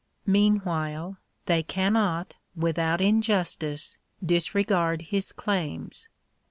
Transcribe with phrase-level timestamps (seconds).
[0.25, 6.09] Mean while, they cannot without injustice disregard his claims.